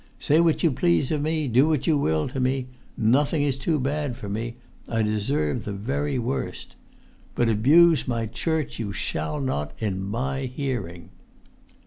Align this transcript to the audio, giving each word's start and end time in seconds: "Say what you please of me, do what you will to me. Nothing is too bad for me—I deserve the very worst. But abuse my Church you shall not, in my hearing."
"Say 0.17 0.39
what 0.39 0.63
you 0.63 0.71
please 0.71 1.11
of 1.11 1.21
me, 1.21 1.47
do 1.47 1.67
what 1.67 1.85
you 1.85 1.95
will 1.95 2.27
to 2.29 2.39
me. 2.39 2.65
Nothing 2.97 3.43
is 3.43 3.55
too 3.55 3.77
bad 3.79 4.15
for 4.17 4.27
me—I 4.27 5.03
deserve 5.03 5.63
the 5.63 5.73
very 5.73 6.17
worst. 6.17 6.75
But 7.35 7.49
abuse 7.49 8.07
my 8.07 8.25
Church 8.25 8.79
you 8.79 8.93
shall 8.93 9.39
not, 9.39 9.73
in 9.77 10.01
my 10.03 10.45
hearing." 10.45 11.09